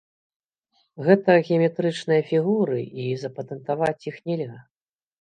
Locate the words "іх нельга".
4.11-4.61